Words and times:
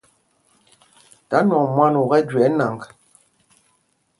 Tha 1.29 1.37
nwɔŋ 1.45 1.65
mwân 1.75 1.93
u 2.01 2.03
kɛ́ 2.11 2.19
jüe 2.29 2.41
ɛ́ 2.47 2.51
nǎŋg. 2.57 2.81